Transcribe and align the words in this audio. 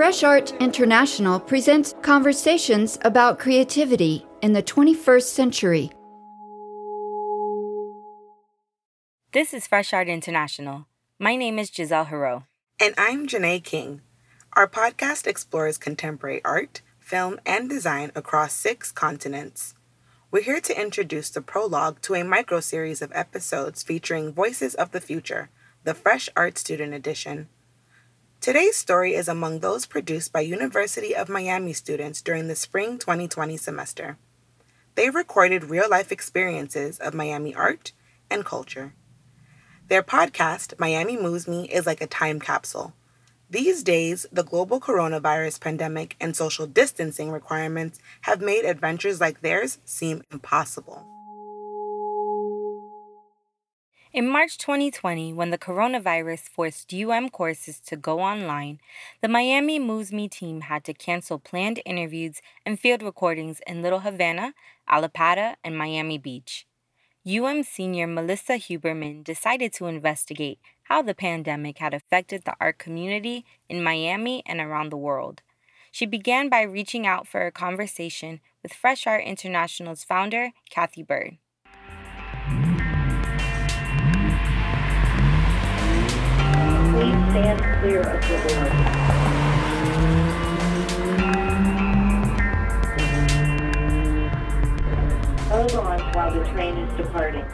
Fresh 0.00 0.22
Art 0.22 0.52
International 0.60 1.38
presents 1.38 1.94
conversations 2.00 2.98
about 3.02 3.38
creativity 3.38 4.24
in 4.40 4.54
the 4.54 4.62
21st 4.62 5.22
century. 5.24 5.90
This 9.32 9.52
is 9.52 9.66
Fresh 9.66 9.92
Art 9.92 10.08
International. 10.08 10.86
My 11.18 11.36
name 11.36 11.58
is 11.58 11.70
Giselle 11.70 12.06
Hero. 12.06 12.46
And 12.80 12.94
I'm 12.96 13.26
Janae 13.26 13.62
King. 13.62 14.00
Our 14.54 14.66
podcast 14.66 15.26
explores 15.26 15.76
contemporary 15.76 16.40
art, 16.44 16.80
film, 16.98 17.38
and 17.44 17.68
design 17.68 18.10
across 18.14 18.54
six 18.54 18.90
continents. 18.90 19.74
We're 20.30 20.42
here 20.42 20.60
to 20.60 20.80
introduce 20.80 21.28
the 21.28 21.42
prologue 21.42 22.00
to 22.02 22.14
a 22.14 22.24
micro 22.24 22.60
series 22.60 23.02
of 23.02 23.12
episodes 23.14 23.82
featuring 23.82 24.32
Voices 24.32 24.74
of 24.74 24.92
the 24.92 25.00
Future, 25.00 25.50
the 25.82 25.94
Fresh 25.94 26.28
Art 26.36 26.58
Student 26.58 26.92
Edition. 26.92 27.48
Today's 28.38 28.76
story 28.76 29.14
is 29.14 29.28
among 29.28 29.60
those 29.60 29.86
produced 29.86 30.30
by 30.30 30.40
University 30.40 31.16
of 31.16 31.30
Miami 31.30 31.72
students 31.72 32.20
during 32.20 32.48
the 32.48 32.54
spring 32.54 32.98
2020 32.98 33.56
semester. 33.56 34.18
They 34.94 35.08
recorded 35.08 35.70
real 35.70 35.88
life 35.88 36.12
experiences 36.12 36.98
of 36.98 37.14
Miami 37.14 37.54
art 37.54 37.92
and 38.30 38.44
culture. 38.44 38.92
Their 39.88 40.02
podcast, 40.02 40.78
Miami 40.78 41.16
Moves 41.16 41.48
Me, 41.48 41.66
is 41.70 41.86
like 41.86 42.02
a 42.02 42.06
time 42.06 42.40
capsule. 42.40 42.92
These 43.48 43.82
days, 43.82 44.26
the 44.30 44.44
global 44.44 44.80
coronavirus 44.80 45.60
pandemic 45.60 46.14
and 46.20 46.36
social 46.36 46.66
distancing 46.66 47.30
requirements 47.30 47.98
have 48.22 48.42
made 48.42 48.66
adventures 48.66 49.18
like 49.18 49.40
theirs 49.40 49.78
seem 49.86 50.22
impossible. 50.30 51.09
In 54.12 54.28
March 54.28 54.58
2020, 54.58 55.32
when 55.34 55.50
the 55.50 55.58
coronavirus 55.58 56.48
forced 56.48 56.92
UM 56.92 57.28
courses 57.28 57.78
to 57.86 57.94
go 57.94 58.18
online, 58.18 58.80
the 59.20 59.28
Miami 59.28 59.78
Moves 59.78 60.12
Me 60.12 60.26
team 60.26 60.62
had 60.62 60.82
to 60.82 60.92
cancel 60.92 61.38
planned 61.38 61.80
interviews 61.86 62.42
and 62.66 62.80
field 62.80 63.04
recordings 63.04 63.60
in 63.68 63.82
Little 63.82 64.00
Havana, 64.00 64.52
Allapattah, 64.90 65.54
and 65.62 65.78
Miami 65.78 66.18
Beach. 66.18 66.66
UM 67.24 67.62
senior 67.62 68.08
Melissa 68.08 68.54
Huberman 68.54 69.22
decided 69.22 69.72
to 69.74 69.86
investigate 69.86 70.58
how 70.82 71.02
the 71.02 71.14
pandemic 71.14 71.78
had 71.78 71.94
affected 71.94 72.42
the 72.44 72.56
art 72.60 72.78
community 72.78 73.44
in 73.68 73.80
Miami 73.80 74.42
and 74.44 74.60
around 74.60 74.90
the 74.90 74.96
world. 74.96 75.42
She 75.92 76.04
began 76.04 76.48
by 76.48 76.62
reaching 76.62 77.06
out 77.06 77.28
for 77.28 77.46
a 77.46 77.52
conversation 77.52 78.40
with 78.60 78.72
Fresh 78.72 79.06
Art 79.06 79.22
International's 79.22 80.02
founder, 80.02 80.50
Cathy 80.68 81.04
Byrd. 81.04 81.38
Stand 87.00 87.60
clear 87.80 88.00
of 88.00 88.20
the. 88.28 88.70
Hold 95.48 95.72
on 95.76 96.00
while 96.12 96.34
the 96.34 96.44
train 96.50 96.76
is 96.76 96.96
departing. 96.98 97.46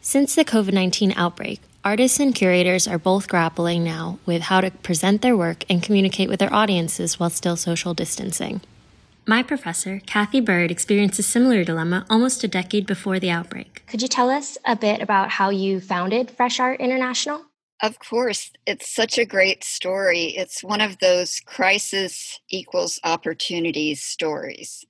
Since 0.00 0.34
the 0.34 0.44
COVID 0.44 0.72
19 0.72 1.12
outbreak, 1.14 1.60
artists 1.84 2.18
and 2.18 2.34
curators 2.34 2.88
are 2.88 2.98
both 2.98 3.28
grappling 3.28 3.84
now 3.84 4.18
with 4.26 4.42
how 4.42 4.60
to 4.60 4.72
present 4.72 5.22
their 5.22 5.36
work 5.36 5.64
and 5.70 5.80
communicate 5.80 6.28
with 6.28 6.40
their 6.40 6.52
audiences 6.52 7.20
while 7.20 7.30
still 7.30 7.56
social 7.56 7.94
distancing. 7.94 8.60
My 9.28 9.42
professor, 9.42 10.00
Cathy 10.06 10.40
Byrd, 10.40 10.70
experienced 10.70 11.18
a 11.18 11.22
similar 11.22 11.62
dilemma 11.62 12.06
almost 12.08 12.42
a 12.44 12.48
decade 12.48 12.86
before 12.86 13.20
the 13.20 13.28
outbreak. 13.28 13.84
Could 13.86 14.00
you 14.00 14.08
tell 14.08 14.30
us 14.30 14.56
a 14.64 14.74
bit 14.74 15.02
about 15.02 15.28
how 15.28 15.50
you 15.50 15.80
founded 15.80 16.30
Fresh 16.30 16.58
Art 16.58 16.80
International? 16.80 17.44
Of 17.82 17.98
course, 17.98 18.50
it's 18.66 18.88
such 18.88 19.18
a 19.18 19.26
great 19.26 19.64
story. 19.64 20.34
It's 20.34 20.64
one 20.64 20.80
of 20.80 21.00
those 21.00 21.40
crisis 21.40 22.40
equals 22.48 22.98
opportunities 23.04 24.02
stories. 24.02 24.86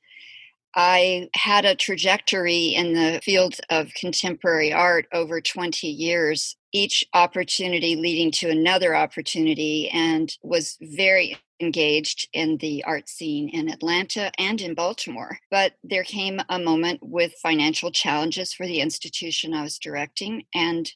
I 0.74 1.28
had 1.34 1.64
a 1.64 1.74
trajectory 1.74 2.74
in 2.74 2.92
the 2.92 3.20
field 3.22 3.56
of 3.70 3.92
contemporary 3.94 4.72
art 4.72 5.06
over 5.12 5.40
20 5.40 5.86
years, 5.86 6.56
each 6.72 7.04
opportunity 7.14 7.96
leading 7.96 8.30
to 8.32 8.50
another 8.50 8.94
opportunity, 8.94 9.88
and 9.88 10.30
was 10.42 10.76
very 10.80 11.36
engaged 11.60 12.28
in 12.32 12.58
the 12.58 12.84
art 12.84 13.08
scene 13.08 13.48
in 13.48 13.68
Atlanta 13.68 14.30
and 14.38 14.60
in 14.60 14.74
Baltimore. 14.74 15.38
But 15.50 15.72
there 15.82 16.04
came 16.04 16.40
a 16.48 16.58
moment 16.58 17.00
with 17.02 17.32
financial 17.42 17.90
challenges 17.90 18.52
for 18.52 18.66
the 18.66 18.80
institution 18.80 19.54
I 19.54 19.62
was 19.62 19.78
directing, 19.78 20.44
and 20.54 20.90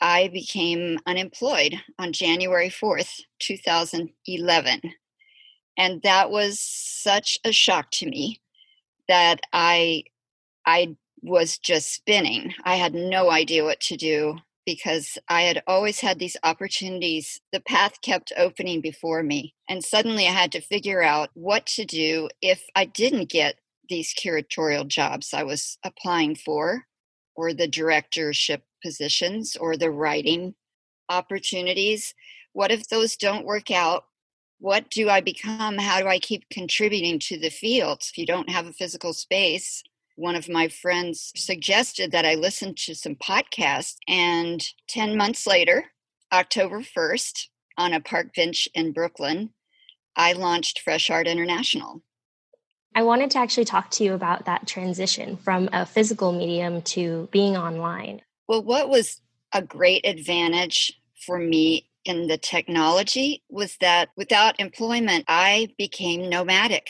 I 0.00 0.28
became 0.28 0.98
unemployed 1.06 1.80
on 1.98 2.12
January 2.12 2.68
4th, 2.68 3.20
2011. 3.38 4.80
And 5.78 6.02
that 6.02 6.30
was 6.30 6.60
such 6.60 7.38
a 7.44 7.52
shock 7.52 7.90
to 7.92 8.06
me 8.06 8.40
that 9.08 9.40
I 9.52 10.04
I 10.66 10.96
was 11.22 11.58
just 11.58 11.92
spinning. 11.94 12.54
I 12.64 12.76
had 12.76 12.94
no 12.94 13.30
idea 13.30 13.64
what 13.64 13.80
to 13.80 13.96
do 13.96 14.36
because 14.66 15.18
I 15.28 15.42
had 15.42 15.62
always 15.66 16.00
had 16.00 16.18
these 16.18 16.36
opportunities. 16.42 17.40
The 17.52 17.60
path 17.60 18.00
kept 18.02 18.32
opening 18.36 18.80
before 18.80 19.22
me. 19.22 19.54
And 19.68 19.84
suddenly 19.84 20.26
I 20.26 20.32
had 20.32 20.52
to 20.52 20.60
figure 20.60 21.02
out 21.02 21.30
what 21.34 21.66
to 21.66 21.84
do 21.84 22.28
if 22.40 22.62
I 22.74 22.86
didn't 22.86 23.28
get 23.30 23.56
these 23.88 24.14
curatorial 24.14 24.88
jobs 24.88 25.34
I 25.34 25.42
was 25.42 25.78
applying 25.84 26.36
for, 26.36 26.84
or 27.36 27.52
the 27.52 27.68
directorship 27.68 28.62
positions, 28.82 29.56
or 29.56 29.76
the 29.76 29.90
writing 29.90 30.54
opportunities. 31.08 32.14
What 32.52 32.70
if 32.70 32.88
those 32.88 33.16
don't 33.16 33.44
work 33.44 33.70
out? 33.70 34.04
What 34.64 34.88
do 34.88 35.10
I 35.10 35.20
become? 35.20 35.76
How 35.76 36.00
do 36.00 36.08
I 36.08 36.18
keep 36.18 36.48
contributing 36.48 37.18
to 37.18 37.38
the 37.38 37.50
field? 37.50 38.00
If 38.00 38.16
you 38.16 38.24
don't 38.24 38.48
have 38.48 38.66
a 38.66 38.72
physical 38.72 39.12
space, 39.12 39.82
one 40.16 40.36
of 40.36 40.48
my 40.48 40.68
friends 40.68 41.32
suggested 41.36 42.12
that 42.12 42.24
I 42.24 42.36
listen 42.36 42.74
to 42.76 42.94
some 42.94 43.14
podcasts. 43.14 43.96
And 44.08 44.66
10 44.88 45.18
months 45.18 45.46
later, 45.46 45.92
October 46.32 46.80
1st, 46.80 47.48
on 47.76 47.92
a 47.92 48.00
park 48.00 48.34
bench 48.34 48.66
in 48.72 48.92
Brooklyn, 48.92 49.50
I 50.16 50.32
launched 50.32 50.80
Fresh 50.80 51.10
Art 51.10 51.26
International. 51.26 52.00
I 52.94 53.02
wanted 53.02 53.30
to 53.32 53.40
actually 53.40 53.66
talk 53.66 53.90
to 53.90 54.04
you 54.04 54.14
about 54.14 54.46
that 54.46 54.66
transition 54.66 55.36
from 55.36 55.68
a 55.74 55.84
physical 55.84 56.32
medium 56.32 56.80
to 56.96 57.28
being 57.30 57.54
online. 57.54 58.22
Well, 58.48 58.62
what 58.62 58.88
was 58.88 59.20
a 59.52 59.60
great 59.60 60.06
advantage 60.06 60.98
for 61.26 61.38
me 61.38 61.90
in 62.04 62.26
the 62.26 62.38
technology 62.38 63.42
was 63.48 63.76
that 63.80 64.10
without 64.16 64.58
employment, 64.60 65.24
I 65.28 65.68
became 65.78 66.28
nomadic. 66.28 66.88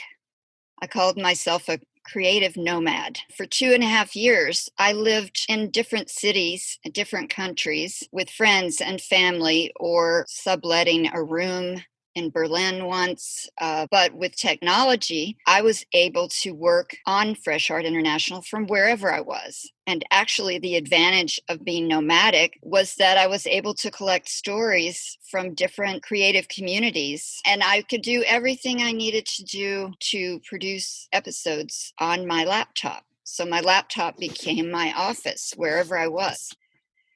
I 0.83 0.87
called 0.87 1.17
myself 1.17 1.69
a 1.69 1.79
creative 2.05 2.57
nomad. 2.57 3.19
For 3.37 3.47
two 3.47 3.73
and 3.73 3.83
a 3.83 3.87
half 3.87 4.15
years, 4.15 4.69
I 4.79 4.93
lived 4.93 5.47
in 5.49 5.71
different 5.71 6.11
cities, 6.11 6.79
different 6.93 7.31
countries 7.31 8.03
with 8.13 8.29
friends 8.29 8.81
and 8.81 9.01
family, 9.01 9.73
or 9.77 10.27
subletting 10.29 11.11
a 11.13 11.23
room 11.23 11.83
in 12.15 12.31
Berlin 12.31 12.87
once. 12.87 13.49
Uh, 13.61 13.87
but 13.91 14.15
with 14.15 14.37
technology, 14.37 15.37
I 15.47 15.63
was 15.63 15.85
able 15.93 16.29
to 16.43 16.53
work 16.53 16.97
on 17.07 17.35
Fresh 17.35 17.71
Art 17.71 17.85
International 17.85 18.43
from 18.43 18.67
wherever 18.67 19.13
I 19.13 19.21
was. 19.21 19.71
And 19.87 20.05
actually, 20.11 20.59
the 20.59 20.77
advantage 20.77 21.41
of 21.49 21.65
being 21.65 21.89
nomadic 21.89 22.59
was 22.63 22.95
that 22.97 23.19
I 23.19 23.27
was 23.27 23.47
able 23.47 23.75
to 23.75 23.91
collect 23.91 24.29
stories 24.29 25.19
from 25.31 25.55
different 25.55 26.03
creative 26.03 26.49
communities. 26.49 27.41
And 27.47 27.63
I 27.63 27.83
could 27.83 28.03
do 28.03 28.25
everything 28.27 28.81
I 28.81 28.93
needed 28.93 29.27
to 29.27 29.45
do 29.45 29.93
to 30.11 30.41
produce 30.49 31.09
episodes 31.13 31.93
on 31.99 32.27
my 32.27 32.45
laptop. 32.45 33.05
So 33.25 33.45
my 33.45 33.61
laptop 33.61 34.19
became 34.19 34.71
my 34.71 34.93
office 34.97 35.53
wherever 35.57 35.99
I 35.99 36.09
was 36.09 36.55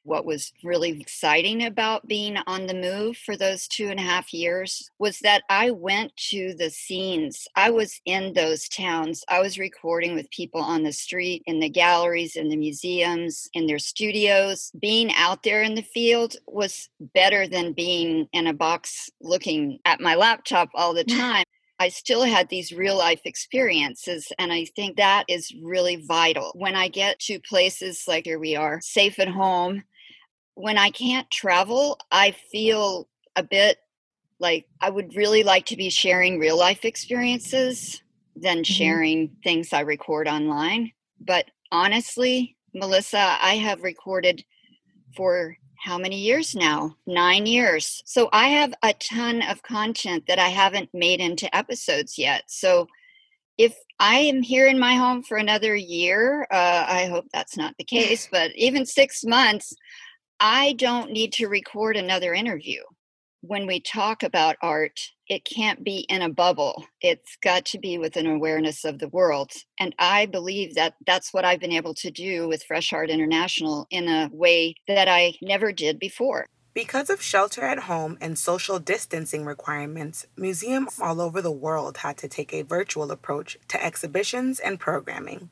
what 0.08 0.25
was 0.25 0.52
really 0.64 0.99
exciting 0.99 1.64
about 1.64 2.08
being 2.08 2.38
on 2.46 2.66
the 2.66 2.75
move 2.75 3.16
for 3.16 3.37
those 3.37 3.69
two 3.69 3.88
and 3.88 4.00
a 4.00 4.02
half 4.02 4.32
years 4.32 4.90
was 4.99 5.19
that 5.20 5.43
I 5.50 5.70
went 5.70 6.16
to 6.31 6.55
the 6.55 6.70
scenes. 6.70 7.46
I 7.55 7.70
was 7.70 8.00
in 8.06 8.32
those 8.32 8.69
towns. 8.69 9.22
I 9.28 9.40
was 9.40 9.58
recording 9.58 10.14
with 10.14 10.31
people 10.31 10.62
on 10.62 10.82
the 10.82 10.93
street, 10.93 11.43
in 11.46 11.60
the 11.60 11.69
galleries, 11.69 12.37
in 12.37 12.49
the 12.49 12.56
museums, 12.56 13.49
in 13.52 13.66
their 13.66 13.78
studios. 13.78 14.72
Being 14.81 15.12
out 15.14 15.43
there 15.43 15.62
in 15.62 15.75
the 15.75 15.82
field 15.82 16.37
was 16.46 16.88
better 17.14 17.46
than 17.46 17.75
being 17.75 18.28
in 18.32 18.46
a 18.46 18.55
box 18.55 19.10
looking 19.20 19.78
at 19.84 20.00
my 20.00 20.14
laptop 20.14 20.70
all 20.75 20.94
the 20.94 21.05
time. 21.25 21.44
I 21.81 21.90
still 21.90 22.22
had 22.22 22.49
these 22.49 22.72
real 22.72 22.96
life 22.96 23.20
experiences. 23.25 24.26
And 24.38 24.52
I 24.52 24.64
think 24.64 24.96
that 24.96 25.25
is 25.28 25.55
really 25.62 25.96
vital. 25.96 26.50
When 26.55 26.75
I 26.75 26.88
get 26.88 27.20
to 27.20 27.38
places 27.40 28.05
like 28.08 28.25
here 28.25 28.38
we 28.38 28.56
are, 28.56 28.81
safe 28.81 29.19
at 29.20 29.28
home, 29.28 29.84
when 30.58 30.76
I 30.76 30.90
can't 30.90 31.31
travel, 31.31 32.00
I 32.10 32.32
feel 32.32 33.08
a 33.37 33.44
bit 33.44 33.78
like 34.40 34.66
I 34.81 34.90
would 34.90 35.14
really 35.14 35.44
like 35.44 35.66
to 35.66 35.76
be 35.76 35.88
sharing 35.88 36.40
real 36.40 36.58
life 36.58 36.84
experiences 36.84 38.02
than 38.34 38.58
mm-hmm. 38.58 38.72
sharing 38.72 39.37
things 39.44 39.72
I 39.72 39.81
record 39.81 40.26
online. 40.26 40.90
But 41.20 41.46
honestly, 41.70 42.56
Melissa, 42.75 43.37
I 43.40 43.55
have 43.55 43.84
recorded 43.84 44.44
for 45.16 45.56
how 45.76 45.96
many 45.96 46.19
years 46.19 46.56
now? 46.56 46.96
Nine 47.06 47.46
years. 47.46 48.02
So 48.05 48.28
I 48.32 48.49
have 48.49 48.75
a 48.82 48.94
ton 48.94 49.43
of 49.43 49.62
content 49.62 50.25
that 50.26 50.40
I 50.40 50.49
haven't 50.49 50.90
made 50.93 51.20
into 51.20 51.55
episodes 51.56 52.19
yet. 52.19 52.43
So 52.49 52.88
if 53.58 53.76
I 54.00 54.16
am 54.16 54.43
here 54.43 54.66
in 54.66 54.78
my 54.81 54.94
home 54.94 55.22
for 55.22 55.37
another 55.37 55.76
year, 55.76 56.49
uh, 56.50 56.84
I 56.88 57.06
hope 57.06 57.26
that's 57.32 57.56
not 57.56 57.75
the 57.78 57.84
case, 57.99 58.28
but 58.31 58.50
even 58.56 58.84
six 58.84 59.25
months, 59.25 59.72
I 60.40 60.75
don't 60.75 61.11
need 61.11 61.32
to 61.35 61.49
record 61.49 61.96
another 61.96 62.32
interview. 62.32 62.82
When 63.40 63.67
we 63.67 63.81
talk 63.81 64.23
about 64.23 64.56
art, 64.62 65.00
it 65.26 65.44
can't 65.44 65.82
be 65.82 66.06
in 66.08 66.23
a 66.23 66.29
bubble. 66.29 66.85
It's 67.00 67.37
got 67.43 67.64
to 67.67 67.79
be 67.79 67.99
with 67.99 68.17
an 68.17 68.26
awareness 68.26 68.85
of 68.85 69.00
the 69.00 69.08
world. 69.08 69.50
And 69.81 69.96
I 69.99 70.26
believe 70.26 70.76
that 70.76 70.94
that's 71.06 71.35
what 71.35 71.44
I've 71.44 71.58
been 71.58 71.73
able 71.73 71.94
to 71.94 72.11
do 72.12 72.46
with 72.46 72.62
Fresh 72.62 72.93
Art 72.93 73.11
International 73.11 73.88
in 73.90 74.06
a 74.08 74.31
way 74.32 74.76
that 74.87 75.08
I 75.08 75.35
never 75.43 75.73
did 75.73 75.99
before. 75.99 76.46
Because 76.73 77.11
of 77.11 77.20
shelter 77.20 77.62
at 77.62 77.81
home 77.81 78.17
and 78.20 78.38
social 78.38 78.79
distancing 78.79 79.44
requirements, 79.44 80.26
museums 80.37 81.00
all 81.00 81.20
over 81.20 81.43
the 81.43 81.50
world 81.50 81.99
had 81.99 82.17
to 82.19 82.29
take 82.29 82.55
a 82.55 82.62
virtual 82.62 83.11
approach 83.11 83.58
to 83.69 83.84
exhibitions 83.84 84.61
and 84.61 84.79
programming. 84.79 85.50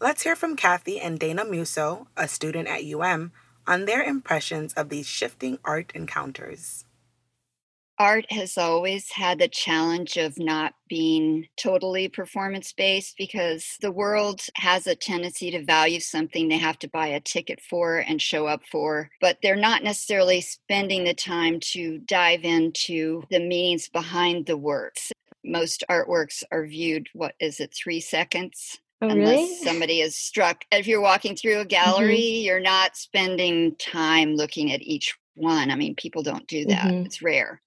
Let's 0.00 0.24
hear 0.24 0.34
from 0.34 0.56
Cathy 0.56 0.98
and 0.98 1.20
Dana 1.20 1.44
Musso, 1.44 2.08
a 2.16 2.26
student 2.26 2.66
at 2.66 2.84
UM, 2.84 3.30
on 3.66 3.84
their 3.84 4.02
impressions 4.02 4.72
of 4.74 4.88
these 4.88 5.06
shifting 5.06 5.58
art 5.64 5.92
encounters 5.94 6.84
art 7.98 8.26
has 8.30 8.58
always 8.58 9.10
had 9.12 9.38
the 9.38 9.48
challenge 9.48 10.16
of 10.16 10.38
not 10.38 10.74
being 10.88 11.46
totally 11.56 12.08
performance 12.08 12.72
based 12.72 13.14
because 13.16 13.76
the 13.80 13.92
world 13.92 14.40
has 14.56 14.86
a 14.86 14.94
tendency 14.94 15.50
to 15.50 15.64
value 15.64 16.00
something 16.00 16.48
they 16.48 16.58
have 16.58 16.78
to 16.78 16.88
buy 16.88 17.06
a 17.08 17.20
ticket 17.20 17.60
for 17.60 17.98
and 17.98 18.20
show 18.20 18.46
up 18.46 18.62
for, 18.70 19.10
but 19.20 19.38
they're 19.42 19.56
not 19.56 19.82
necessarily 19.82 20.40
spending 20.40 21.04
the 21.04 21.14
time 21.14 21.60
to 21.60 21.98
dive 21.98 22.44
into 22.44 23.22
the 23.30 23.40
meanings 23.40 23.88
behind 23.88 24.46
the 24.46 24.56
works. 24.56 25.12
Most 25.44 25.84
artworks 25.90 26.42
are 26.50 26.66
viewed, 26.66 27.08
what 27.12 27.34
is 27.38 27.60
it, 27.60 27.74
three 27.74 28.00
seconds? 28.00 28.78
Oh, 29.04 29.08
unless 29.08 29.36
really? 29.36 29.56
somebody 29.56 30.00
is 30.00 30.16
struck. 30.16 30.64
If 30.72 30.86
you're 30.86 31.00
walking 31.00 31.36
through 31.36 31.60
a 31.60 31.64
gallery, 31.64 32.16
mm-hmm. 32.16 32.44
you're 32.44 32.60
not 32.60 32.96
spending 32.96 33.76
time 33.76 34.34
looking 34.34 34.72
at 34.72 34.82
each 34.82 35.16
one. 35.34 35.70
I 35.70 35.76
mean, 35.76 35.94
people 35.94 36.22
don't 36.22 36.46
do 36.46 36.64
that. 36.66 36.86
Mm-hmm. 36.86 37.06
It's 37.06 37.22
rare 37.22 37.60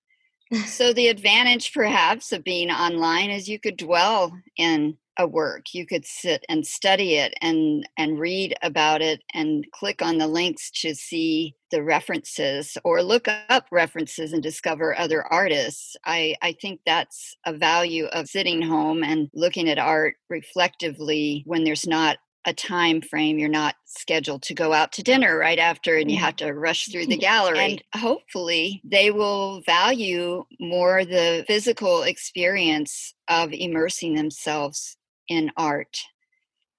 so 0.65 0.93
the 0.93 1.07
advantage 1.07 1.73
perhaps 1.73 2.31
of 2.31 2.43
being 2.43 2.71
online 2.71 3.29
is 3.29 3.49
you 3.49 3.59
could 3.59 3.77
dwell 3.77 4.37
in 4.55 4.97
a 5.17 5.27
work 5.27 5.73
you 5.73 5.85
could 5.85 6.05
sit 6.05 6.45
and 6.49 6.65
study 6.65 7.15
it 7.15 7.33
and 7.41 7.87
and 7.97 8.19
read 8.19 8.53
about 8.61 9.01
it 9.01 9.23
and 9.33 9.65
click 9.71 10.01
on 10.01 10.17
the 10.17 10.27
links 10.27 10.69
to 10.71 10.93
see 10.93 11.55
the 11.71 11.83
references 11.83 12.77
or 12.83 13.03
look 13.03 13.27
up 13.49 13.65
references 13.71 14.31
and 14.31 14.41
discover 14.41 14.97
other 14.97 15.23
artists. 15.23 15.95
I 16.05 16.35
i 16.41 16.53
think 16.53 16.81
that's 16.85 17.35
a 17.45 17.53
value 17.53 18.05
of 18.05 18.27
sitting 18.27 18.61
home 18.61 19.03
and 19.03 19.29
looking 19.33 19.69
at 19.69 19.79
art 19.79 20.15
reflectively 20.29 21.43
when 21.45 21.63
there's 21.63 21.87
not 21.87 22.17
a 22.47 22.53
time 22.53 23.01
frame 23.01 23.37
you're 23.37 23.49
not 23.49 23.75
scheduled 23.85 24.41
to 24.41 24.53
go 24.53 24.71
out 24.71 24.93
to 24.93 25.03
dinner 25.03 25.37
right 25.37 25.59
after 25.59 25.97
and 25.97 26.09
you 26.09 26.15
mm-hmm. 26.15 26.25
have 26.25 26.35
to 26.37 26.53
rush 26.53 26.87
through 26.89 27.05
the 27.05 27.13
mm-hmm. 27.13 27.19
gallery 27.19 27.59
and 27.59 27.83
hopefully 28.01 28.81
they 28.85 29.11
will 29.11 29.61
value 29.65 30.43
more 30.59 31.03
the 31.03 31.43
physical 31.45 32.03
experience 32.03 33.13
of 33.27 33.51
immersing 33.51 34.15
themselves 34.15 34.96
in 35.29 35.51
art 35.57 35.97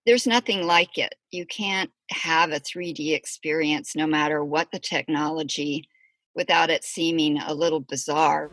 there's 0.09 0.27
nothing 0.27 0.67
like 0.67 0.97
it. 0.97 1.15
You 1.33 1.45
can't 1.45 1.91
have 2.11 2.50
a 2.50 2.61
3d 2.61 3.15
experience 3.15 3.95
no 3.95 4.06
matter 4.06 4.43
what 4.43 4.71
the 4.73 4.79
technology 4.79 5.87
without 6.35 6.71
it 6.71 6.83
seeming 6.83 7.39
a 7.39 7.53
little 7.53 7.81
bizarre. 7.81 8.50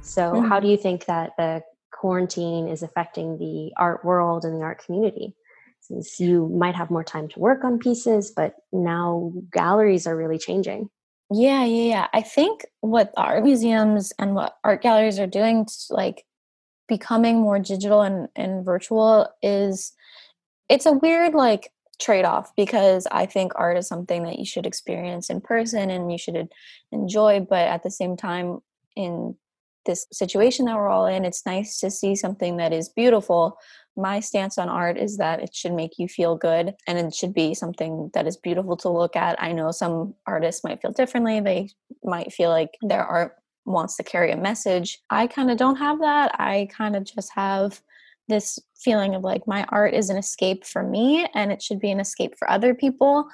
So 0.00 0.32
mm-hmm. 0.32 0.48
how 0.48 0.60
do 0.60 0.68
you 0.68 0.78
think 0.78 1.04
that 1.04 1.32
the 1.36 1.62
quarantine 1.92 2.68
is 2.68 2.82
affecting 2.82 3.36
the 3.36 3.72
art 3.76 4.02
world 4.02 4.46
and 4.46 4.56
the 4.56 4.64
art 4.64 4.82
community? 4.82 5.34
Since 5.82 6.18
you 6.18 6.48
might 6.48 6.76
have 6.76 6.90
more 6.90 7.04
time 7.04 7.28
to 7.28 7.38
work 7.38 7.64
on 7.64 7.78
pieces 7.78 8.32
but 8.34 8.54
now 8.72 9.30
galleries 9.52 10.06
are 10.06 10.16
really 10.16 10.38
changing 10.38 10.88
yeah 11.34 11.64
yeah 11.64 11.84
yeah 11.84 12.08
i 12.12 12.20
think 12.20 12.64
what 12.80 13.12
art 13.16 13.42
museums 13.42 14.12
and 14.18 14.34
what 14.34 14.56
art 14.62 14.82
galleries 14.82 15.18
are 15.18 15.26
doing 15.26 15.66
like 15.90 16.24
becoming 16.86 17.40
more 17.40 17.58
digital 17.58 18.02
and, 18.02 18.28
and 18.36 18.64
virtual 18.64 19.28
is 19.42 19.92
it's 20.68 20.86
a 20.86 20.92
weird 20.92 21.34
like 21.34 21.70
trade-off 22.00 22.54
because 22.56 23.06
i 23.10 23.24
think 23.26 23.52
art 23.54 23.76
is 23.76 23.88
something 23.88 24.24
that 24.24 24.38
you 24.38 24.44
should 24.44 24.66
experience 24.66 25.30
in 25.30 25.40
person 25.40 25.90
and 25.90 26.10
you 26.12 26.18
should 26.18 26.48
enjoy 26.92 27.40
but 27.40 27.66
at 27.68 27.82
the 27.82 27.90
same 27.90 28.16
time 28.16 28.58
in 28.96 29.34
this 29.84 30.06
situation 30.12 30.66
that 30.66 30.76
we're 30.76 30.88
all 30.88 31.06
in, 31.06 31.24
it's 31.24 31.46
nice 31.46 31.78
to 31.80 31.90
see 31.90 32.14
something 32.14 32.56
that 32.56 32.72
is 32.72 32.88
beautiful. 32.88 33.58
My 33.96 34.20
stance 34.20 34.58
on 34.58 34.68
art 34.68 34.98
is 34.98 35.18
that 35.18 35.40
it 35.40 35.54
should 35.54 35.72
make 35.72 35.98
you 35.98 36.08
feel 36.08 36.36
good 36.36 36.74
and 36.86 36.98
it 36.98 37.14
should 37.14 37.32
be 37.32 37.54
something 37.54 38.10
that 38.14 38.26
is 38.26 38.36
beautiful 38.36 38.76
to 38.78 38.88
look 38.88 39.14
at. 39.14 39.40
I 39.40 39.52
know 39.52 39.70
some 39.70 40.14
artists 40.26 40.64
might 40.64 40.82
feel 40.82 40.90
differently. 40.90 41.40
They 41.40 41.70
might 42.02 42.32
feel 42.32 42.50
like 42.50 42.76
their 42.82 43.04
art 43.04 43.36
wants 43.64 43.96
to 43.96 44.02
carry 44.02 44.32
a 44.32 44.36
message. 44.36 44.98
I 45.10 45.26
kind 45.26 45.50
of 45.50 45.56
don't 45.56 45.76
have 45.76 46.00
that. 46.00 46.34
I 46.40 46.68
kind 46.76 46.96
of 46.96 47.04
just 47.04 47.30
have 47.34 47.80
this 48.28 48.58
feeling 48.76 49.14
of 49.14 49.22
like 49.22 49.46
my 49.46 49.64
art 49.68 49.94
is 49.94 50.10
an 50.10 50.16
escape 50.16 50.66
for 50.66 50.82
me 50.82 51.26
and 51.34 51.52
it 51.52 51.62
should 51.62 51.78
be 51.78 51.90
an 51.90 52.00
escape 52.00 52.34
for 52.38 52.50
other 52.50 52.74
people. 52.74 53.28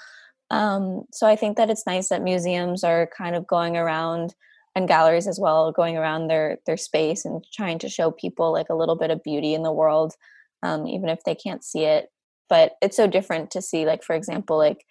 Um, 0.51 1.05
so 1.13 1.27
I 1.27 1.37
think 1.37 1.57
that 1.57 1.71
it's 1.71 1.87
nice 1.87 2.09
that 2.09 2.23
museums 2.23 2.85
are 2.85 3.09
kind 3.17 3.37
of 3.37 3.47
going 3.47 3.77
around 3.77 4.35
and 4.75 4.89
galleries 4.89 5.27
as 5.27 5.39
well 5.41 5.73
going 5.73 5.97
around 5.97 6.29
their 6.29 6.59
their 6.67 6.77
space 6.77 7.25
and 7.25 7.45
trying 7.53 7.79
to 7.79 7.89
show 7.89 8.11
people 8.11 8.53
like 8.53 8.69
a 8.71 8.75
little 8.75 8.97
bit 8.97 9.11
of 9.11 9.23
beauty 9.23 9.55
in 9.55 9.63
the 9.63 9.73
world 9.73 10.15
um, 10.63 10.87
even 10.87 11.09
if 11.09 11.23
they 11.25 11.35
can't 11.35 11.65
see 11.65 11.85
it. 11.85 12.09
But 12.49 12.73
it's 12.83 12.97
so 12.97 13.07
different 13.07 13.51
to 13.53 13.63
see 13.63 13.87
like 13.87 14.03
for 14.03 14.15
example 14.15 14.59
like 14.59 14.85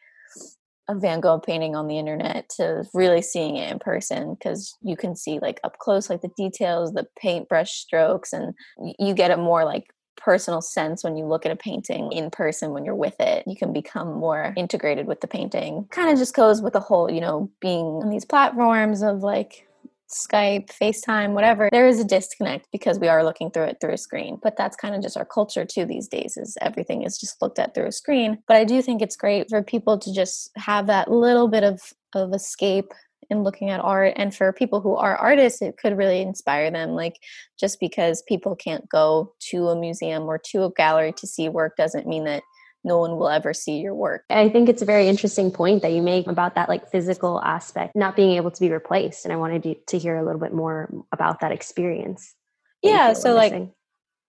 a 0.88 0.96
van 0.96 1.20
gogh 1.20 1.40
painting 1.40 1.76
on 1.76 1.88
the 1.88 2.00
internet 2.00 2.50
to 2.50 2.84
really 2.94 3.22
seeing 3.22 3.58
it 3.58 3.72
in 3.72 3.78
person 3.78 4.34
because 4.34 4.76
you 4.82 4.98
can 4.98 5.16
see 5.16 5.40
like 5.40 5.60
up 5.64 5.78
close 5.78 6.10
like 6.10 6.22
the 6.22 6.32
details 6.36 6.94
the 6.94 7.06
paintbrush 7.22 7.74
strokes 7.74 8.34
and 8.34 8.56
you 8.98 9.14
get 9.14 9.30
a 9.30 9.38
more 9.38 9.66
like 9.66 9.86
personal 10.20 10.62
sense 10.62 11.04
when 11.04 11.16
you 11.16 11.26
look 11.26 11.46
at 11.46 11.52
a 11.52 11.56
painting 11.56 12.12
in 12.12 12.30
person 12.30 12.72
when 12.72 12.84
you're 12.84 12.96
with 12.96 13.20
it. 13.20 13.44
You 13.48 13.56
can 13.56 13.72
become 13.72 14.20
more 14.20 14.54
integrated 14.58 15.08
with 15.08 15.22
the 15.22 15.28
painting. 15.28 15.88
Kind 15.92 16.12
of 16.12 16.18
just 16.18 16.36
goes 16.36 16.62
with 16.62 16.74
the 16.74 16.80
whole 16.80 17.10
you 17.10 17.22
know 17.22 17.50
being 17.62 17.86
on 17.86 18.10
these 18.10 18.26
platforms 18.26 19.02
of 19.02 19.24
like 19.24 19.66
Skype, 20.10 20.70
FaceTime, 20.70 21.34
whatever, 21.34 21.70
there 21.72 21.88
is 21.88 22.00
a 22.00 22.04
disconnect 22.04 22.68
because 22.72 23.00
we 23.00 23.08
are 23.08 23.24
looking 23.24 23.52
through 23.52 23.66
it 23.66 23.78
through 23.80 23.94
a 23.94 23.98
screen. 23.98 24.40
But 24.42 24.58
that's 24.58 24.76
kind 24.76 24.96
of 24.96 25.02
just 25.02 25.18
our 25.18 25.26
culture 25.26 25.66
too 25.66 25.86
these 25.86 26.08
days 26.08 26.36
is 26.36 26.58
everything 26.62 27.04
is 27.04 27.18
just 27.18 27.42
looked 27.42 27.60
at 27.60 27.76
through 27.76 27.88
a 27.88 27.92
screen. 27.92 28.40
But 28.48 28.58
I 28.58 28.64
do 28.64 28.82
think 28.82 29.02
it's 29.02 29.16
great 29.16 29.50
for 29.50 29.62
people 29.62 30.00
to 30.00 30.14
just 30.14 30.52
have 30.58 30.88
that 30.88 31.12
little 31.12 31.48
bit 31.48 31.64
of 31.64 31.82
of 32.16 32.34
escape 32.34 32.92
in 33.30 33.44
looking 33.44 33.70
at 33.70 33.80
art 33.80 34.14
and 34.16 34.36
for 34.36 34.52
people 34.52 34.82
who 34.82 34.96
are 34.96 35.16
artists 35.16 35.62
it 35.62 35.78
could 35.78 35.98
really 35.98 36.22
inspire 36.22 36.72
them 36.72 36.92
like 36.92 37.18
just 37.60 37.80
because 37.80 38.24
people 38.24 38.56
can't 38.56 38.90
go 38.90 39.34
to 39.40 39.68
a 39.68 39.80
museum 39.80 40.24
or 40.24 40.40
to 40.40 40.64
a 40.64 40.72
gallery 40.72 41.14
to 41.14 41.28
see 41.28 41.48
work 41.48 41.76
doesn't 41.78 42.08
mean 42.08 42.24
that 42.24 42.42
no 42.84 42.98
one 42.98 43.18
will 43.18 43.30
ever 43.30 43.54
see 43.54 43.80
your 43.80 43.94
work. 43.94 44.24
I 44.30 44.50
think 44.50 44.70
it's 44.70 44.82
a 44.82 44.86
very 44.86 45.08
interesting 45.08 45.52
point 45.52 45.82
that 45.82 45.92
you 45.92 46.02
make 46.02 46.28
about 46.28 46.56
that 46.56 46.70
like 46.70 46.90
physical 46.90 47.42
aspect 47.42 47.96
not 47.96 48.16
being 48.16 48.38
able 48.38 48.52
to 48.52 48.60
be 48.60 48.70
replaced 48.70 49.26
and 49.26 49.34
I 49.34 49.38
wanted 49.38 49.78
to 49.88 49.98
hear 49.98 50.18
a 50.18 50.24
little 50.24 50.40
bit 50.40 50.54
more 50.54 50.90
about 51.12 51.42
that 51.42 51.52
experience. 51.52 52.34
yeah, 52.82 53.14
so 53.14 53.34
like 53.34 53.54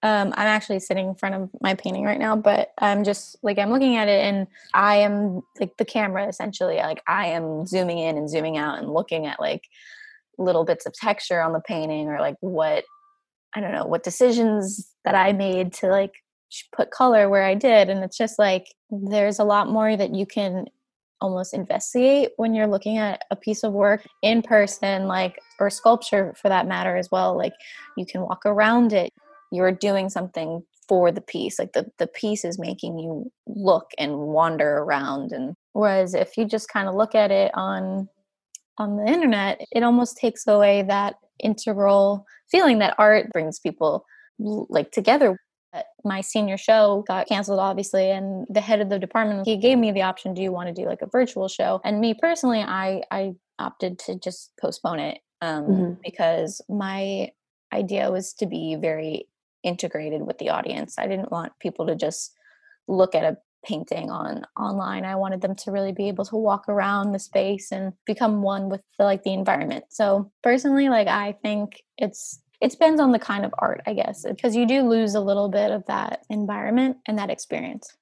um, 0.02 0.32
I'm 0.34 0.46
actually 0.46 0.80
sitting 0.80 1.08
in 1.08 1.14
front 1.14 1.34
of 1.34 1.50
my 1.60 1.74
painting 1.74 2.04
right 2.04 2.18
now, 2.18 2.34
but 2.34 2.72
I'm 2.78 3.04
just 3.04 3.36
like 3.42 3.58
I'm 3.58 3.70
looking 3.70 3.96
at 3.96 4.08
it 4.08 4.24
and 4.24 4.46
I 4.72 4.96
am 4.96 5.42
like 5.60 5.76
the 5.76 5.84
camera 5.84 6.26
essentially. 6.26 6.76
Like 6.76 7.02
I 7.06 7.26
am 7.26 7.66
zooming 7.66 7.98
in 7.98 8.16
and 8.16 8.28
zooming 8.28 8.56
out 8.56 8.78
and 8.78 8.92
looking 8.92 9.26
at 9.26 9.40
like 9.40 9.68
little 10.38 10.64
bits 10.64 10.86
of 10.86 10.94
texture 10.94 11.42
on 11.42 11.52
the 11.52 11.60
painting 11.60 12.08
or 12.08 12.18
like 12.18 12.36
what 12.40 12.84
I 13.54 13.60
don't 13.60 13.72
know 13.72 13.84
what 13.84 14.02
decisions 14.02 14.90
that 15.04 15.14
I 15.14 15.32
made 15.32 15.74
to 15.74 15.88
like 15.88 16.14
put 16.72 16.90
color 16.90 17.28
where 17.28 17.44
I 17.44 17.54
did. 17.54 17.88
And 17.88 18.02
it's 18.04 18.16
just 18.16 18.38
like 18.38 18.66
there's 18.90 19.38
a 19.38 19.44
lot 19.44 19.68
more 19.68 19.96
that 19.96 20.14
you 20.14 20.26
can 20.26 20.66
almost 21.20 21.54
investigate 21.54 22.30
when 22.36 22.54
you're 22.54 22.66
looking 22.66 22.96
at 22.96 23.22
a 23.30 23.36
piece 23.36 23.62
of 23.62 23.72
work 23.72 24.06
in 24.22 24.42
person, 24.42 25.06
like, 25.06 25.38
or 25.58 25.70
sculpture 25.70 26.34
for 26.40 26.48
that 26.48 26.66
matter 26.66 26.96
as 26.96 27.10
well. 27.10 27.36
Like, 27.36 27.52
you 27.96 28.06
can 28.06 28.22
walk 28.22 28.46
around 28.46 28.92
it. 28.92 29.10
You're 29.52 29.72
doing 29.72 30.08
something 30.08 30.62
for 30.88 31.12
the 31.12 31.20
piece. 31.20 31.58
Like, 31.58 31.72
the, 31.72 31.90
the 31.98 32.06
piece 32.06 32.44
is 32.44 32.58
making 32.58 32.98
you 32.98 33.30
look 33.46 33.90
and 33.98 34.16
wander 34.18 34.78
around. 34.78 35.32
And 35.32 35.54
whereas 35.72 36.14
if 36.14 36.36
you 36.36 36.46
just 36.46 36.68
kind 36.68 36.88
of 36.88 36.94
look 36.94 37.14
at 37.14 37.30
it 37.30 37.50
on 37.54 38.08
on 38.78 38.96
the 38.96 39.04
internet, 39.04 39.60
it 39.72 39.82
almost 39.82 40.16
takes 40.16 40.46
away 40.46 40.82
that 40.82 41.16
integral 41.38 42.24
feeling 42.50 42.78
that 42.78 42.94
art 42.98 43.30
brings 43.30 43.58
people 43.58 44.06
like 44.38 44.90
together 44.90 45.38
my 46.04 46.20
senior 46.20 46.56
show 46.56 47.04
got 47.06 47.28
canceled 47.28 47.60
obviously 47.60 48.10
and 48.10 48.46
the 48.50 48.60
head 48.60 48.80
of 48.80 48.88
the 48.88 48.98
department 48.98 49.46
he 49.46 49.56
gave 49.56 49.78
me 49.78 49.92
the 49.92 50.02
option 50.02 50.34
do 50.34 50.42
you 50.42 50.50
want 50.50 50.66
to 50.68 50.74
do 50.74 50.88
like 50.88 51.02
a 51.02 51.06
virtual 51.06 51.48
show? 51.48 51.80
And 51.84 52.00
me 52.00 52.14
personally 52.14 52.60
i 52.60 53.02
i 53.10 53.34
opted 53.58 53.98
to 53.98 54.18
just 54.18 54.52
postpone 54.60 54.98
it 54.98 55.18
um, 55.42 55.64
mm-hmm. 55.64 55.92
because 56.02 56.60
my 56.68 57.30
idea 57.72 58.10
was 58.10 58.32
to 58.34 58.46
be 58.46 58.76
very 58.76 59.26
integrated 59.62 60.22
with 60.22 60.38
the 60.38 60.50
audience. 60.50 60.98
I 60.98 61.06
didn't 61.06 61.30
want 61.30 61.52
people 61.60 61.86
to 61.86 61.94
just 61.94 62.34
look 62.88 63.14
at 63.14 63.24
a 63.24 63.36
painting 63.64 64.10
on 64.10 64.44
online. 64.58 65.04
I 65.04 65.16
wanted 65.16 65.42
them 65.42 65.54
to 65.54 65.70
really 65.70 65.92
be 65.92 66.08
able 66.08 66.24
to 66.24 66.36
walk 66.36 66.68
around 66.68 67.12
the 67.12 67.18
space 67.18 67.70
and 67.70 67.92
become 68.06 68.42
one 68.42 68.70
with 68.70 68.80
the, 68.98 69.04
like 69.04 69.22
the 69.22 69.34
environment. 69.34 69.84
So 69.90 70.30
personally 70.42 70.88
like 70.88 71.08
i 71.08 71.36
think 71.42 71.82
it's 71.98 72.40
it 72.60 72.70
depends 72.70 73.00
on 73.00 73.12
the 73.12 73.18
kind 73.18 73.44
of 73.44 73.54
art, 73.58 73.80
I 73.86 73.94
guess, 73.94 74.24
because 74.24 74.54
you 74.54 74.66
do 74.66 74.82
lose 74.82 75.14
a 75.14 75.20
little 75.20 75.48
bit 75.48 75.70
of 75.70 75.86
that 75.86 76.24
environment 76.28 76.98
and 77.06 77.18
that 77.18 77.30
experience. 77.30 77.96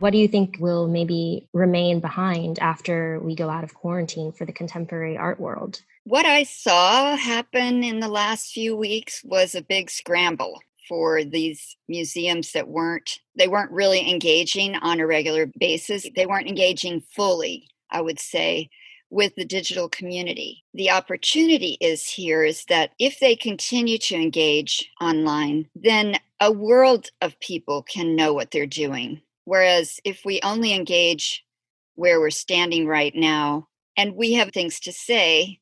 What 0.00 0.10
do 0.12 0.18
you 0.18 0.28
think 0.28 0.56
will 0.60 0.86
maybe 0.86 1.48
remain 1.52 2.00
behind 2.00 2.58
after 2.60 3.18
we 3.20 3.34
go 3.34 3.48
out 3.48 3.64
of 3.64 3.74
quarantine 3.74 4.32
for 4.32 4.44
the 4.44 4.52
contemporary 4.52 5.16
art 5.16 5.40
world? 5.40 5.82
What 6.04 6.24
I 6.24 6.44
saw 6.44 7.16
happen 7.16 7.82
in 7.82 8.00
the 8.00 8.08
last 8.08 8.52
few 8.52 8.76
weeks 8.76 9.22
was 9.24 9.54
a 9.54 9.62
big 9.62 9.90
scramble 9.90 10.60
for 10.88 11.22
these 11.22 11.76
museums 11.88 12.52
that 12.52 12.68
weren't 12.68 13.18
they 13.36 13.48
weren't 13.48 13.72
really 13.72 14.08
engaging 14.08 14.76
on 14.76 15.00
a 15.00 15.06
regular 15.06 15.50
basis. 15.58 16.06
They 16.16 16.26
weren't 16.26 16.48
engaging 16.48 17.00
fully, 17.00 17.68
I 17.90 18.00
would 18.00 18.20
say, 18.20 18.70
with 19.10 19.34
the 19.36 19.44
digital 19.44 19.88
community. 19.88 20.64
The 20.74 20.90
opportunity 20.90 21.78
is 21.80 22.08
here 22.08 22.44
is 22.44 22.64
that 22.66 22.92
if 22.98 23.20
they 23.20 23.34
continue 23.34 23.98
to 23.98 24.14
engage 24.14 24.90
online, 25.00 25.68
then 25.74 26.18
a 26.40 26.52
world 26.52 27.08
of 27.20 27.38
people 27.40 27.82
can 27.82 28.14
know 28.14 28.32
what 28.32 28.50
they're 28.50 28.66
doing. 28.66 29.22
Whereas 29.44 29.98
if 30.04 30.24
we 30.24 30.40
only 30.42 30.74
engage 30.74 31.44
where 31.94 32.20
we're 32.20 32.30
standing 32.30 32.86
right 32.86 33.14
now 33.14 33.66
and 33.96 34.14
we 34.14 34.34
have 34.34 34.52
things 34.52 34.78
to 34.80 34.92
say, 34.92 35.58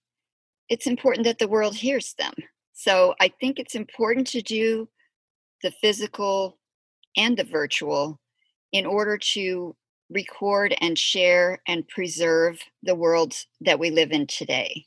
it's 0.69 0.87
important 0.87 1.25
that 1.25 1.39
the 1.39 1.49
world 1.49 1.77
hears 1.77 2.15
them. 2.19 2.35
So 2.73 3.15
I 3.21 3.29
think 3.41 3.59
it's 3.59 3.75
important 3.75 4.27
to 4.29 4.43
do 4.43 4.89
the 5.63 5.71
physical 5.71 6.59
and 7.17 7.37
the 7.37 7.45
virtual 7.45 8.21
in 8.73 8.85
order 8.85 9.17
to 9.17 9.75
record 10.11 10.75
and 10.81 10.99
share 10.99 11.61
and 11.67 11.89
preserve 11.89 12.61
the 12.83 12.95
world 12.95 13.35
that 13.61 13.79
we 13.79 13.91
live 13.91 14.13
in 14.13 14.27
today. 14.27 14.85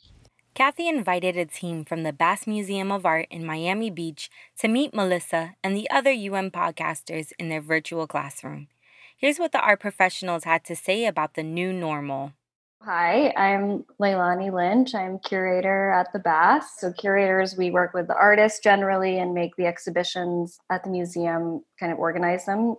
Cathy 0.56 0.88
invited 0.88 1.38
a 1.38 1.46
team 1.46 1.86
from 1.86 2.04
the 2.04 2.12
Bass 2.12 2.46
Museum 2.46 2.92
of 2.92 3.06
Art 3.06 3.28
in 3.30 3.46
Miami 3.46 3.90
Beach 3.90 4.30
to 4.60 4.68
meet 4.68 4.94
Melissa 4.94 5.56
and 5.64 5.76
the 5.76 5.90
other 5.90 6.12
UM 6.12 6.52
podcasters 6.52 7.32
in 7.40 7.50
their 7.50 7.62
virtual 7.62 8.08
classroom. 8.08 8.68
Here's 9.16 9.40
what 9.40 9.52
the 9.52 9.62
art 9.62 9.80
professionals 9.80 10.44
had 10.44 10.66
to 10.66 10.76
say 10.76 11.06
about 11.06 11.36
the 11.36 11.44
new 11.44 11.72
normal. 11.72 12.34
Hi, 12.82 13.34
I'm 13.36 13.84
Leilani 14.02 14.54
Lynch. 14.54 14.96
I'm 14.96 15.20
curator 15.20 15.92
at 15.92 16.14
the 16.14 16.20
Bass. 16.20 16.80
So, 16.80 16.94
curators, 16.94 17.58
we 17.58 17.72
work 17.72 17.94
with 17.94 18.08
the 18.08 18.16
artists 18.16 18.62
generally 18.62 19.20
and 19.20 19.34
make 19.34 19.54
the 19.58 19.66
exhibitions 19.66 20.60
at 20.70 20.86
the 20.86 20.90
museum, 20.90 21.66
kind 21.78 21.92
of 21.92 22.00
organize 22.00 22.46
them. 22.46 22.78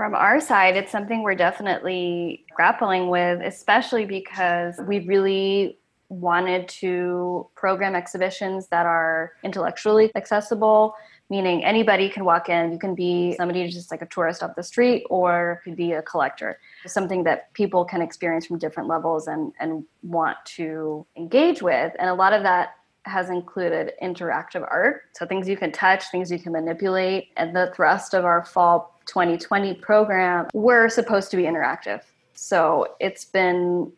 From 0.00 0.14
our 0.14 0.40
side, 0.40 0.78
it's 0.78 0.90
something 0.90 1.22
we're 1.22 1.34
definitely 1.34 2.46
grappling 2.56 3.08
with, 3.10 3.42
especially 3.42 4.06
because 4.06 4.80
we 4.86 5.00
really 5.00 5.78
wanted 6.08 6.68
to 6.68 7.46
program 7.54 7.94
exhibitions 7.94 8.68
that 8.68 8.86
are 8.86 9.32
intellectually 9.44 10.10
accessible, 10.14 10.94
meaning 11.28 11.62
anybody 11.62 12.08
can 12.08 12.24
walk 12.24 12.48
in. 12.48 12.72
You 12.72 12.78
can 12.78 12.94
be 12.94 13.34
somebody 13.36 13.68
just 13.68 13.90
like 13.90 14.00
a 14.00 14.06
tourist 14.06 14.42
off 14.42 14.56
the 14.56 14.62
street, 14.62 15.04
or 15.10 15.60
could 15.64 15.76
be 15.76 15.92
a 15.92 16.00
collector. 16.00 16.58
Something 16.86 17.24
that 17.24 17.52
people 17.52 17.84
can 17.84 18.00
experience 18.00 18.46
from 18.46 18.56
different 18.56 18.88
levels 18.88 19.26
and, 19.26 19.52
and 19.60 19.84
want 20.02 20.38
to 20.56 21.06
engage 21.14 21.60
with. 21.60 21.92
And 21.98 22.08
a 22.08 22.14
lot 22.14 22.32
of 22.32 22.42
that 22.42 22.76
has 23.04 23.28
included 23.28 23.92
interactive 24.02 24.66
art. 24.70 25.02
So 25.12 25.26
things 25.26 25.46
you 25.46 25.58
can 25.58 25.72
touch, 25.72 26.10
things 26.10 26.30
you 26.30 26.38
can 26.38 26.52
manipulate. 26.52 27.32
And 27.36 27.54
the 27.54 27.70
thrust 27.76 28.14
of 28.14 28.24
our 28.24 28.44
fall 28.44 28.99
2020 29.10 29.74
program 29.74 30.46
were 30.54 30.88
supposed 30.88 31.32
to 31.32 31.36
be 31.36 31.42
interactive. 31.42 32.02
So 32.34 32.94
it's 33.00 33.24
been, 33.24 33.92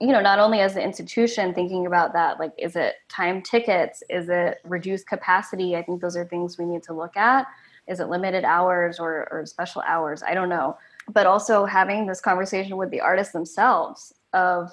you 0.00 0.08
know, 0.08 0.20
not 0.20 0.38
only 0.38 0.60
as 0.60 0.76
an 0.76 0.82
institution 0.82 1.54
thinking 1.54 1.86
about 1.86 2.12
that, 2.12 2.38
like, 2.38 2.52
is 2.58 2.76
it 2.76 2.96
time 3.08 3.40
tickets? 3.40 4.02
Is 4.10 4.28
it 4.28 4.58
reduced 4.64 5.06
capacity? 5.06 5.76
I 5.76 5.82
think 5.82 6.02
those 6.02 6.14
are 6.14 6.26
things 6.26 6.58
we 6.58 6.66
need 6.66 6.82
to 6.84 6.92
look 6.92 7.16
at. 7.16 7.46
Is 7.88 8.00
it 8.00 8.08
limited 8.08 8.44
hours 8.44 9.00
or, 9.00 9.26
or 9.32 9.46
special 9.46 9.82
hours? 9.86 10.22
I 10.22 10.34
don't 10.34 10.50
know. 10.50 10.76
But 11.10 11.26
also 11.26 11.64
having 11.64 12.06
this 12.06 12.20
conversation 12.20 12.76
with 12.76 12.90
the 12.90 13.00
artists 13.00 13.32
themselves 13.32 14.12
of 14.34 14.70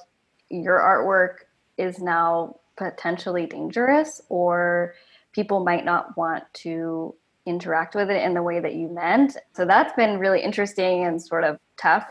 your 0.49 0.79
artwork 0.79 1.45
is 1.77 1.99
now 1.99 2.59
potentially 2.75 3.45
dangerous 3.45 4.21
or 4.27 4.95
people 5.31 5.63
might 5.63 5.85
not 5.85 6.15
want 6.17 6.43
to 6.55 7.15
interact 7.47 7.95
with 7.95 8.09
it 8.09 8.21
in 8.21 8.33
the 8.33 8.43
way 8.43 8.59
that 8.59 8.75
you 8.75 8.87
meant. 8.89 9.37
So 9.53 9.65
that's 9.65 9.93
been 9.93 10.19
really 10.19 10.41
interesting 10.41 11.05
and 11.05 11.21
sort 11.21 11.43
of 11.43 11.59
tough. 11.77 12.07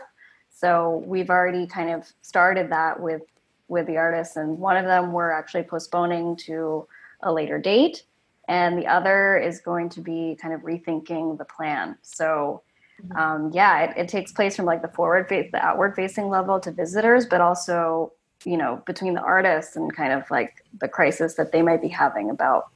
So 0.49 1.03
we've 1.05 1.29
already 1.29 1.67
kind 1.67 1.91
of 1.91 2.11
started 2.21 2.71
that 2.71 2.99
with 2.99 3.21
with 3.69 3.85
the 3.85 3.97
artists 3.97 4.37
and 4.37 4.57
one 4.57 4.77
of 4.77 4.85
them 4.85 5.11
we're 5.11 5.29
actually 5.29 5.63
postponing 5.63 6.37
to 6.37 6.87
a 7.23 7.31
later 7.31 7.59
date 7.59 8.03
and 8.47 8.77
the 8.77 8.87
other 8.87 9.37
is 9.37 9.59
going 9.59 9.89
to 9.89 9.99
be 9.99 10.37
kind 10.41 10.53
of 10.53 10.61
rethinking 10.61 11.37
the 11.37 11.43
plan. 11.43 11.97
So 12.01 12.63
mm-hmm. 13.03 13.17
um, 13.17 13.51
yeah, 13.53 13.81
it, 13.81 13.97
it 13.97 14.07
takes 14.07 14.31
place 14.31 14.55
from 14.55 14.63
like 14.63 14.81
the 14.81 14.87
forward 14.87 15.27
face, 15.27 15.49
the 15.51 15.63
outward 15.63 15.95
facing 15.95 16.29
level 16.29 16.59
to 16.61 16.71
visitors, 16.71 17.25
but 17.25 17.41
also 17.41 18.13
you 18.45 18.55
know 18.55 18.81
between 18.85 19.13
the 19.13 19.21
artists 19.21 19.75
and 19.75 19.93
kind 19.95 20.13
of 20.13 20.29
like 20.31 20.63
the 20.79 20.87
crisis 20.87 21.33
that 21.35 21.51
they 21.51 21.61
might 21.61 21.81
be 21.81 21.89
having 21.89 22.29
about 22.29 22.69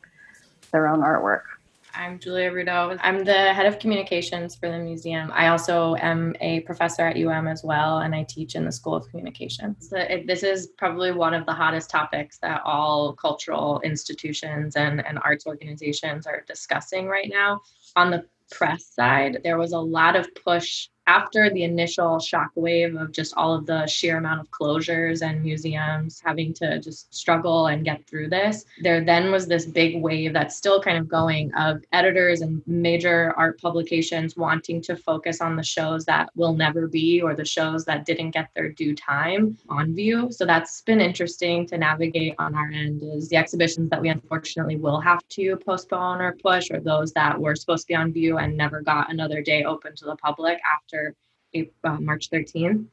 their 0.71 0.87
own 0.87 0.99
artwork 1.01 1.43
I'm 1.93 2.19
Julia 2.19 2.51
Rudo. 2.51 2.97
I'm 3.01 3.23
the 3.23 3.53
head 3.53 3.65
of 3.65 3.79
communications 3.79 4.55
for 4.55 4.69
the 4.69 4.77
museum. 4.77 5.31
I 5.33 5.47
also 5.47 5.95
am 5.95 6.35
a 6.39 6.61
professor 6.61 7.03
at 7.03 7.17
UM 7.17 7.47
as 7.47 7.63
well, 7.63 7.99
and 7.99 8.15
I 8.15 8.23
teach 8.23 8.55
in 8.55 8.65
the 8.65 8.71
School 8.71 8.95
of 8.95 9.09
Communications. 9.09 9.89
So 9.89 9.97
it, 9.97 10.27
this 10.27 10.43
is 10.43 10.67
probably 10.77 11.11
one 11.11 11.33
of 11.33 11.45
the 11.45 11.53
hottest 11.53 11.89
topics 11.89 12.37
that 12.39 12.61
all 12.65 13.13
cultural 13.13 13.81
institutions 13.83 14.75
and, 14.75 15.05
and 15.05 15.19
arts 15.23 15.45
organizations 15.45 16.25
are 16.27 16.43
discussing 16.47 17.07
right 17.07 17.29
now. 17.29 17.61
On 17.95 18.11
the 18.11 18.25
press 18.51 18.85
side, 18.85 19.39
there 19.43 19.57
was 19.57 19.73
a 19.73 19.79
lot 19.79 20.15
of 20.15 20.33
push 20.35 20.89
after 21.07 21.49
the 21.49 21.63
initial 21.63 22.17
shockwave 22.17 22.99
of 23.01 23.11
just 23.11 23.33
all 23.35 23.53
of 23.53 23.65
the 23.65 23.85
sheer 23.87 24.17
amount 24.17 24.39
of 24.39 24.49
closures 24.51 25.21
and 25.21 25.43
museums 25.43 26.21
having 26.23 26.53
to 26.53 26.79
just 26.79 27.13
struggle 27.13 27.67
and 27.67 27.83
get 27.83 28.05
through 28.07 28.29
this, 28.29 28.65
there 28.81 29.03
then 29.03 29.31
was 29.31 29.47
this 29.47 29.65
big 29.65 30.01
wave 30.01 30.33
that's 30.33 30.55
still 30.55 30.81
kind 30.81 30.97
of 30.97 31.07
going 31.07 31.53
of 31.55 31.83
editors 31.91 32.41
and 32.41 32.61
major 32.67 33.33
art 33.35 33.59
publications 33.59 34.37
wanting 34.37 34.81
to 34.81 34.95
focus 34.95 35.41
on 35.41 35.55
the 35.55 35.63
shows 35.63 36.05
that 36.05 36.29
will 36.35 36.53
never 36.53 36.87
be 36.87 37.21
or 37.21 37.35
the 37.35 37.45
shows 37.45 37.83
that 37.85 38.05
didn't 38.05 38.31
get 38.31 38.49
their 38.55 38.69
due 38.69 38.95
time 38.95 39.57
on 39.69 39.95
view. 39.95 40.31
So 40.31 40.45
that's 40.45 40.81
been 40.81 41.01
interesting 41.01 41.65
to 41.67 41.77
navigate 41.77 42.35
on 42.39 42.55
our 42.55 42.71
end 42.71 43.01
is 43.03 43.27
the 43.27 43.37
exhibitions 43.37 43.89
that 43.89 44.01
we 44.01 44.09
unfortunately 44.09 44.77
will 44.77 45.01
have 45.01 45.27
to 45.29 45.57
postpone 45.57 46.21
or 46.21 46.37
push 46.41 46.69
or 46.71 46.79
those 46.79 47.11
that 47.13 47.39
were 47.39 47.55
supposed 47.55 47.83
to 47.83 47.87
be 47.87 47.95
on 47.95 48.13
view 48.13 48.37
and 48.37 48.55
never 48.55 48.81
got 48.81 49.11
another 49.11 49.41
day 49.41 49.63
open 49.63 49.95
to 49.95 50.05
the 50.05 50.15
public 50.15 50.59
after 50.71 51.00
after 51.01 51.69
uh, 51.83 51.99
March 51.99 52.29
13th, 52.29 52.85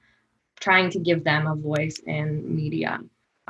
trying 0.61 0.91
to 0.91 0.99
give 0.99 1.25
them 1.25 1.47
a 1.47 1.55
voice 1.55 1.99
in 2.07 2.55
media. 2.55 3.01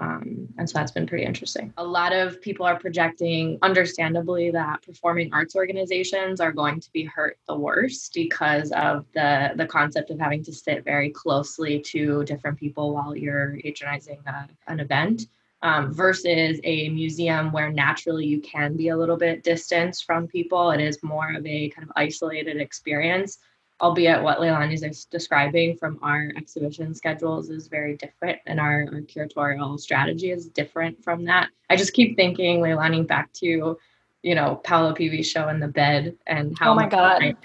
Um, 0.01 0.49
and 0.59 0.71
so 0.71 0.79
that's 0.79 0.93
been 0.93 1.09
pretty 1.09 1.25
interesting. 1.25 1.73
A 1.77 1.85
lot 1.85 2.13
of 2.13 2.41
people 2.41 2.65
are 2.65 2.79
projecting, 2.79 3.59
understandably, 3.63 4.51
that 4.53 4.83
performing 4.83 5.31
arts 5.33 5.57
organizations 5.57 6.41
are 6.41 6.53
going 6.53 6.79
to 6.79 6.93
be 6.93 7.05
hurt 7.05 7.37
the 7.49 7.57
worst 7.57 8.13
because 8.15 8.71
of 8.73 9.07
the 9.15 9.53
the 9.57 9.67
concept 9.67 10.11
of 10.11 10.21
having 10.21 10.45
to 10.45 10.53
sit 10.53 10.85
very 10.85 11.11
closely 11.11 11.81
to 11.81 12.23
different 12.25 12.59
people 12.59 12.95
while 12.95 13.17
you're 13.17 13.59
patronizing 13.61 14.21
a, 14.27 14.49
an 14.69 14.81
event. 14.81 15.27
Um, 15.61 15.93
versus 15.93 16.61
a 16.63 16.89
museum 16.91 17.51
where 17.51 17.73
naturally 17.73 18.25
you 18.25 18.41
can 18.41 18.77
be 18.77 18.91
a 18.91 18.97
little 18.97 19.17
bit 19.17 19.43
distanced 19.43 20.05
from 20.05 20.29
people. 20.29 20.71
It 20.71 20.81
is 20.81 21.03
more 21.03 21.33
of 21.35 21.45
a 21.45 21.69
kind 21.71 21.83
of 21.83 21.93
isolated 21.97 22.59
experience 22.59 23.39
albeit 23.81 24.23
what 24.23 24.39
Leilani 24.39 24.73
is 24.75 25.05
describing 25.05 25.77
from 25.77 25.99
our 26.03 26.33
exhibition 26.37 26.95
schedules 26.95 27.49
is 27.49 27.69
very 27.69 27.97
different 27.97 28.39
and 28.47 28.59
our, 28.59 28.87
our 28.93 29.01
curatorial 29.03 29.79
strategy 29.79 30.31
is 30.31 30.49
different 30.49 31.03
from 31.03 31.25
that. 31.27 31.51
I 31.71 31.77
just 31.77 31.93
keep 31.93 32.17
thinking, 32.17 32.61
Leilani, 32.61 33.07
back 33.07 33.33
to, 33.35 33.79
you 34.23 34.35
know, 34.35 34.57
Paola 34.65 34.95
Pivi's 34.95 35.31
show 35.31 35.49
in 35.49 35.61
the 35.61 35.69
bed 35.69 36.17
and 36.27 36.59
how 36.59 36.73
oh 36.73 36.75
my 36.75 36.89
God. 36.89 37.37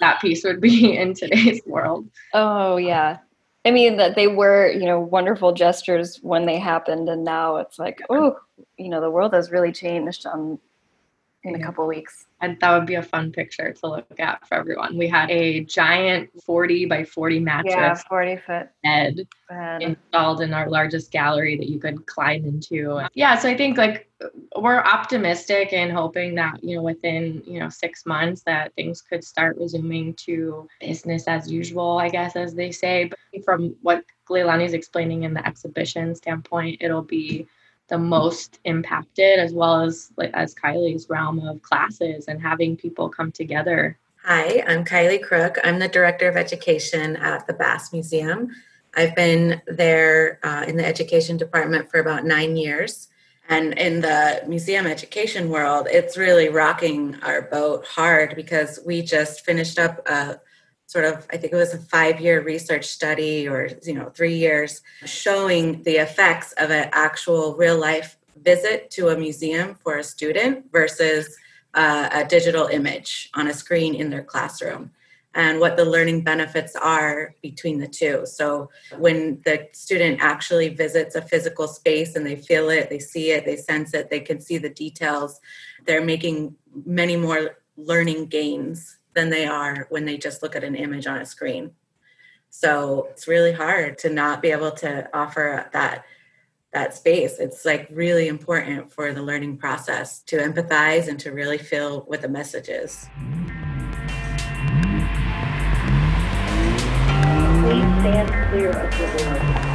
that 0.00 0.20
piece 0.20 0.44
would 0.44 0.60
be 0.60 0.96
in 0.98 1.14
today's 1.14 1.60
world. 1.66 2.08
Oh 2.32 2.78
yeah. 2.78 3.18
I 3.66 3.70
mean 3.72 3.96
that 3.96 4.14
they 4.14 4.28
were, 4.28 4.70
you 4.70 4.86
know, 4.86 5.00
wonderful 5.00 5.52
gestures 5.52 6.18
when 6.22 6.46
they 6.46 6.58
happened 6.58 7.08
and 7.08 7.24
now 7.24 7.56
it's 7.56 7.78
like, 7.78 8.00
oh, 8.08 8.38
you 8.78 8.88
know, 8.88 9.00
the 9.00 9.10
world 9.10 9.34
has 9.34 9.50
really 9.50 9.72
changed 9.72 10.24
on 10.24 10.58
in 11.46 11.54
a 11.54 11.64
couple 11.64 11.86
weeks. 11.86 12.26
And 12.40 12.58
that 12.60 12.76
would 12.76 12.86
be 12.86 12.96
a 12.96 13.02
fun 13.02 13.32
picture 13.32 13.72
to 13.72 13.86
look 13.88 14.18
at 14.18 14.46
for 14.46 14.56
everyone. 14.56 14.98
We 14.98 15.08
had 15.08 15.30
a 15.30 15.64
giant 15.64 16.30
40 16.42 16.86
by 16.86 17.04
40 17.04 17.40
mattress. 17.40 17.74
Yeah, 17.74 17.94
40 17.94 18.36
foot 18.36 18.68
bed, 18.82 19.26
bed 19.48 19.82
installed 19.82 20.42
in 20.42 20.52
our 20.52 20.68
largest 20.68 21.10
gallery 21.10 21.56
that 21.56 21.68
you 21.68 21.78
could 21.78 22.04
climb 22.06 22.44
into. 22.44 23.00
Yeah, 23.14 23.38
so 23.38 23.48
I 23.48 23.56
think 23.56 23.78
like 23.78 24.10
we're 24.56 24.80
optimistic 24.80 25.72
and 25.72 25.92
hoping 25.92 26.34
that, 26.34 26.62
you 26.62 26.76
know, 26.76 26.82
within, 26.82 27.42
you 27.46 27.60
know, 27.60 27.68
six 27.68 28.04
months 28.04 28.42
that 28.42 28.74
things 28.74 29.00
could 29.00 29.24
start 29.24 29.56
resuming 29.58 30.14
to 30.14 30.68
business 30.80 31.28
as 31.28 31.50
usual, 31.50 31.98
I 31.98 32.08
guess, 32.08 32.36
as 32.36 32.54
they 32.54 32.70
say. 32.70 33.04
But 33.04 33.44
from 33.44 33.76
what 33.82 34.04
Leilani 34.28 34.64
is 34.64 34.74
explaining 34.74 35.22
in 35.22 35.32
the 35.32 35.46
exhibition 35.46 36.14
standpoint, 36.14 36.78
it'll 36.80 37.02
be 37.02 37.46
the 37.88 37.98
most 37.98 38.58
impacted 38.64 39.38
as 39.38 39.52
well 39.52 39.82
as 39.82 40.12
like 40.16 40.32
as 40.34 40.54
Kylie's 40.54 41.08
realm 41.08 41.38
of 41.40 41.62
classes 41.62 42.26
and 42.26 42.40
having 42.40 42.76
people 42.76 43.08
come 43.08 43.30
together. 43.30 43.98
Hi, 44.24 44.64
I'm 44.66 44.84
Kylie 44.84 45.22
Crook. 45.22 45.58
I'm 45.62 45.78
the 45.78 45.88
director 45.88 46.28
of 46.28 46.36
education 46.36 47.16
at 47.16 47.46
the 47.46 47.52
Bass 47.52 47.92
Museum. 47.92 48.50
I've 48.96 49.14
been 49.14 49.60
there 49.66 50.40
uh, 50.42 50.64
in 50.66 50.76
the 50.76 50.84
education 50.84 51.36
department 51.36 51.90
for 51.90 52.00
about 52.00 52.24
nine 52.24 52.56
years. 52.56 53.08
And 53.48 53.78
in 53.78 54.00
the 54.00 54.42
museum 54.48 54.86
education 54.86 55.48
world, 55.50 55.86
it's 55.88 56.16
really 56.16 56.48
rocking 56.48 57.16
our 57.22 57.42
boat 57.42 57.84
hard 57.86 58.34
because 58.34 58.80
we 58.84 59.02
just 59.02 59.44
finished 59.44 59.78
up 59.78 60.00
a 60.08 60.40
sort 60.96 61.14
of 61.14 61.26
i 61.30 61.36
think 61.36 61.52
it 61.52 61.56
was 61.56 61.74
a 61.74 61.78
five 61.78 62.18
year 62.22 62.42
research 62.42 62.86
study 62.86 63.46
or 63.46 63.68
you 63.82 63.92
know 63.92 64.08
three 64.18 64.34
years 64.34 64.80
showing 65.04 65.82
the 65.82 65.96
effects 65.96 66.52
of 66.52 66.70
an 66.70 66.88
actual 66.92 67.54
real 67.56 67.78
life 67.78 68.16
visit 68.42 68.90
to 68.90 69.08
a 69.08 69.16
museum 69.26 69.74
for 69.74 69.98
a 69.98 70.04
student 70.04 70.64
versus 70.72 71.36
uh, 71.74 72.08
a 72.12 72.24
digital 72.24 72.66
image 72.68 73.28
on 73.34 73.48
a 73.48 73.52
screen 73.52 73.94
in 73.94 74.08
their 74.08 74.22
classroom 74.22 74.90
and 75.34 75.60
what 75.60 75.76
the 75.76 75.84
learning 75.84 76.22
benefits 76.22 76.74
are 76.76 77.34
between 77.42 77.78
the 77.78 77.86
two. 77.86 78.24
So, 78.24 78.70
when 78.96 79.42
the 79.44 79.68
student 79.72 80.18
actually 80.22 80.70
visits 80.70 81.14
a 81.14 81.20
physical 81.20 81.68
space 81.68 82.16
and 82.16 82.24
they 82.24 82.36
feel 82.36 82.70
it, 82.70 82.88
they 82.88 82.98
see 82.98 83.32
it, 83.32 83.44
they 83.44 83.56
sense 83.56 83.92
it, 83.92 84.08
they 84.08 84.20
can 84.20 84.40
see 84.40 84.56
the 84.56 84.70
details, 84.70 85.38
they're 85.84 86.02
making 86.02 86.56
many 86.86 87.16
more 87.16 87.58
learning 87.76 88.26
gains 88.26 88.98
than 89.16 89.30
they 89.30 89.46
are 89.46 89.86
when 89.90 90.04
they 90.04 90.16
just 90.16 90.42
look 90.42 90.54
at 90.54 90.62
an 90.62 90.76
image 90.76 91.08
on 91.08 91.18
a 91.18 91.26
screen. 91.26 91.72
So 92.50 93.08
it's 93.10 93.26
really 93.26 93.52
hard 93.52 93.98
to 93.98 94.10
not 94.10 94.40
be 94.42 94.52
able 94.52 94.70
to 94.72 95.08
offer 95.12 95.68
that 95.72 96.04
that 96.72 96.94
space. 96.94 97.38
It's 97.38 97.64
like 97.64 97.88
really 97.90 98.28
important 98.28 98.92
for 98.92 99.12
the 99.12 99.22
learning 99.22 99.56
process 99.56 100.20
to 100.24 100.36
empathize 100.36 101.08
and 101.08 101.18
to 101.20 101.32
really 101.32 101.56
feel 101.56 102.00
what 102.02 102.20
the 102.20 102.28
message 102.28 102.68
is. 102.68 103.08
Please 107.62 107.90
stand 108.00 108.28
clear 108.50 108.70
of 108.70 108.90
the. 108.92 109.66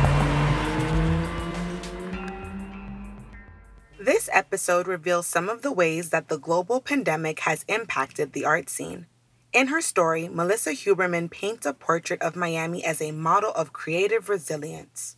This 3.99 4.29
episode 4.31 4.87
reveals 4.87 5.25
some 5.25 5.49
of 5.49 5.61
the 5.61 5.71
ways 5.71 6.09
that 6.09 6.27
the 6.27 6.37
global 6.37 6.81
pandemic 6.81 7.39
has 7.41 7.65
impacted 7.67 8.33
the 8.33 8.45
art 8.45 8.69
scene. 8.69 9.07
In 9.53 9.67
her 9.67 9.81
story, 9.81 10.29
Melissa 10.29 10.71
Huberman 10.71 11.29
paints 11.29 11.65
a 11.65 11.73
portrait 11.73 12.21
of 12.21 12.37
Miami 12.37 12.85
as 12.85 13.01
a 13.01 13.11
model 13.11 13.51
of 13.51 13.73
creative 13.73 14.29
resilience. 14.29 15.17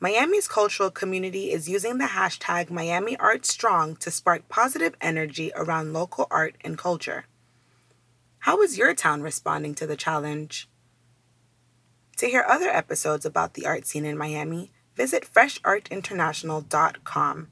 Miami's 0.00 0.48
cultural 0.48 0.90
community 0.90 1.52
is 1.52 1.68
using 1.68 1.98
the 1.98 2.06
hashtag 2.06 2.70
Miami 2.70 3.16
Art 3.18 3.46
Strong 3.46 3.94
to 3.96 4.10
spark 4.10 4.48
positive 4.48 4.96
energy 5.00 5.52
around 5.54 5.92
local 5.92 6.26
art 6.32 6.56
and 6.62 6.76
culture. 6.76 7.26
How 8.40 8.60
is 8.60 8.76
your 8.76 8.92
town 8.92 9.22
responding 9.22 9.76
to 9.76 9.86
the 9.86 9.94
challenge? 9.94 10.68
To 12.16 12.26
hear 12.26 12.44
other 12.48 12.70
episodes 12.70 13.24
about 13.24 13.54
the 13.54 13.66
art 13.66 13.86
scene 13.86 14.04
in 14.04 14.18
Miami, 14.18 14.72
visit 14.96 15.24
freshartinternational.com. 15.32 17.48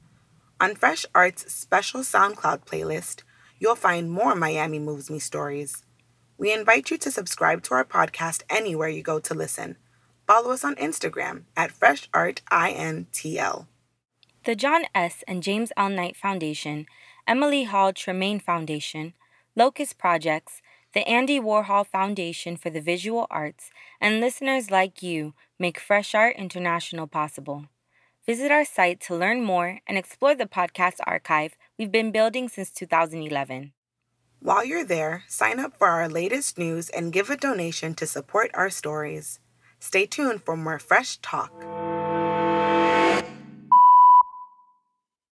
On 0.59 0.75
Fresh 0.75 1.05
Art's 1.15 1.53
special 1.53 2.01
SoundCloud 2.01 2.65
playlist, 2.65 3.23
you'll 3.57 3.75
find 3.75 4.11
more 4.11 4.35
Miami 4.35 4.79
Moves 4.79 5.09
Me 5.09 5.19
stories. 5.19 5.85
We 6.39 6.53
invite 6.53 6.89
you 6.89 6.97
to 6.99 7.11
subscribe 7.11 7.63
to 7.63 7.73
our 7.73 7.83
podcast 7.83 8.43
anywhere 8.49 8.87
you 8.87 9.03
go 9.03 9.19
to 9.19 9.33
listen. 9.33 9.75
Follow 10.25 10.51
us 10.51 10.63
on 10.63 10.75
Instagram 10.75 11.41
at 11.57 11.77
FreshArtINTL. 11.77 13.67
The 14.45 14.55
John 14.55 14.85
S. 14.95 15.21
and 15.27 15.43
James 15.43 15.73
L. 15.75 15.89
Knight 15.89 16.15
Foundation, 16.15 16.85
Emily 17.27 17.65
Hall 17.65 17.91
Tremaine 17.91 18.39
Foundation, 18.39 19.15
Locust 19.53 19.97
Projects, 19.97 20.61
the 20.93 21.05
Andy 21.05 21.41
Warhol 21.41 21.85
Foundation 21.85 22.55
for 22.55 22.69
the 22.69 22.79
Visual 22.79 23.27
Arts, 23.29 23.69
and 23.99 24.21
listeners 24.21 24.71
like 24.71 25.03
you 25.03 25.33
make 25.59 25.77
Fresh 25.77 26.15
Art 26.15 26.37
International 26.37 27.05
possible. 27.05 27.65
Visit 28.25 28.49
our 28.49 28.63
site 28.63 29.01
to 29.01 29.15
learn 29.15 29.43
more 29.43 29.81
and 29.85 29.97
explore 29.97 30.35
the 30.35 30.45
podcast 30.45 30.99
archive 31.05 31.57
we've 31.77 31.91
been 31.91 32.13
building 32.13 32.47
since 32.47 32.71
2011. 32.71 33.73
While 34.41 34.63
you're 34.63 34.85
there, 34.85 35.25
sign 35.27 35.59
up 35.59 35.77
for 35.77 35.87
our 35.87 36.07
latest 36.07 36.57
news 36.57 36.89
and 36.89 37.11
give 37.11 37.29
a 37.29 37.35
donation 37.35 37.93
to 37.95 38.07
support 38.07 38.51
our 38.53 38.69
stories. 38.69 39.39
Stay 39.81 40.05
tuned 40.05 40.43
for 40.43 40.55
more 40.55 40.79
fresh 40.79 41.17
talk. 41.17 41.51